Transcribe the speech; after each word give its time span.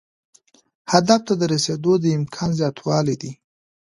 هدف 0.91 1.19
ته 1.27 1.33
د 1.39 1.43
رسیدو 1.53 1.93
د 1.99 2.05
امکان 2.17 2.49
زیاتوالی 2.59 3.15
دی. 3.21 3.31